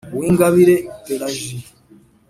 [0.15, 0.75] uwingabire
[1.05, 1.57] pélagie